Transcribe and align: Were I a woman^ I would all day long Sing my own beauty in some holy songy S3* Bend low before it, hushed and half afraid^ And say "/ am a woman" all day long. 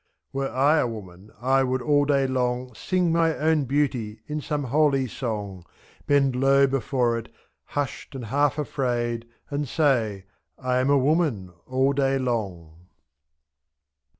Were 0.33 0.49
I 0.49 0.79
a 0.79 0.87
woman^ 0.87 1.29
I 1.43 1.61
would 1.63 1.83
all 1.83 2.05
day 2.05 2.25
long 2.25 2.73
Sing 2.73 3.11
my 3.11 3.37
own 3.37 3.65
beauty 3.65 4.23
in 4.25 4.41
some 4.41 4.63
holy 4.63 5.05
songy 5.05 5.61
S3* 5.61 5.63
Bend 6.07 6.35
low 6.35 6.65
before 6.65 7.19
it, 7.19 7.31
hushed 7.65 8.15
and 8.15 8.25
half 8.25 8.55
afraid^ 8.55 9.25
And 9.51 9.67
say 9.67 10.25
"/ 10.55 10.57
am 10.59 10.89
a 10.89 10.97
woman" 10.97 11.53
all 11.69 11.93
day 11.93 12.17
long. 12.17 12.87